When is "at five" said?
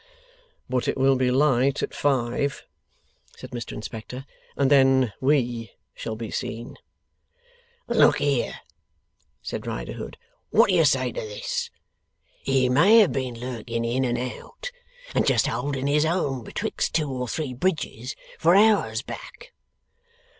1.83-2.65